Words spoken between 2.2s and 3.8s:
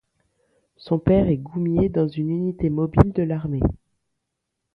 unité mobile de l'armée.